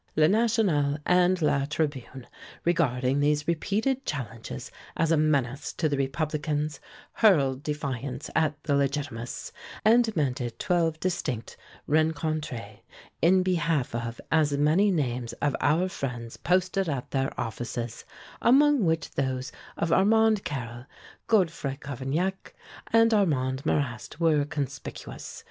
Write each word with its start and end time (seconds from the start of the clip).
'Le 0.15 0.27
National' 0.27 0.97
and 1.05 1.43
'La 1.43 1.63
Tribune,' 1.65 2.25
regarding 2.65 3.19
these 3.19 3.47
repeated 3.47 4.03
challenges 4.03 4.71
as 4.97 5.11
a 5.11 5.15
menace 5.15 5.73
to 5.73 5.87
the 5.87 5.95
Republicans, 5.95 6.79
hurled 7.13 7.61
defiance 7.61 8.27
at 8.35 8.55
the 8.63 8.73
Legitimists, 8.75 9.51
and 9.85 10.03
demanded 10.05 10.57
twelve 10.57 10.99
distinct 10.99 11.55
rencontres 11.87 12.79
in 13.21 13.43
behalf 13.43 13.93
of 13.93 14.19
as 14.31 14.53
many 14.57 14.89
names 14.89 15.33
of 15.33 15.55
our 15.61 15.87
friends 15.87 16.35
posted 16.35 16.89
at 16.89 17.11
their 17.11 17.31
offices, 17.39 18.03
among 18.41 18.83
which 18.83 19.11
those 19.11 19.51
of 19.77 19.91
Armand 19.91 20.43
Carrel, 20.43 20.87
Godefroi 21.27 21.79
Cavaignac 21.79 22.55
and 22.91 23.13
Armand 23.13 23.63
Marrast 23.67 24.19
were 24.19 24.45
conspicuous. 24.45 25.39